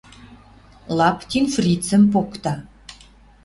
[0.97, 2.53] Лаптин фрицӹм покта.